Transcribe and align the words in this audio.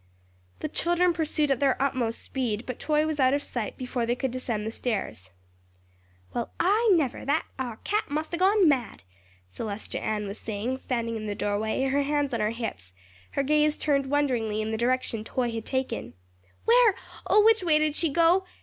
The 0.61 0.67
children 0.67 1.13
pursued 1.13 1.51
at 1.51 1.59
their 1.59 1.79
utmost 1.79 2.23
speed, 2.23 2.63
but 2.65 2.79
Toy 2.79 3.05
was 3.05 3.19
out 3.19 3.35
of 3.35 3.43
sight 3.43 3.77
before 3.77 4.07
they 4.07 4.15
could 4.15 4.31
descend 4.31 4.65
the 4.65 4.71
stairs. 4.71 5.29
"Well, 6.33 6.51
I 6.59 6.89
never! 6.95 7.23
that 7.23 7.45
'ar 7.59 7.77
cat 7.83 8.09
must 8.09 8.33
a 8.33 8.37
gone 8.37 8.67
mad," 8.67 9.03
Celestia 9.47 10.01
Ann 10.01 10.27
was 10.27 10.39
saying, 10.39 10.77
standing 10.77 11.17
in 11.17 11.27
the 11.27 11.35
doorway, 11.35 11.83
her 11.83 12.01
hands 12.01 12.33
on 12.33 12.39
her 12.39 12.49
hips, 12.49 12.93
her 13.33 13.43
gaze 13.43 13.77
turned 13.77 14.07
wonderingly 14.07 14.59
in 14.59 14.71
the 14.71 14.75
direction 14.77 15.23
Toy 15.23 15.51
had 15.51 15.67
taken. 15.67 16.15
"Where? 16.65 16.95
which 17.29 17.61
way 17.61 17.77
did 17.77 17.93
she 17.93 18.09
go?" 18.09 18.45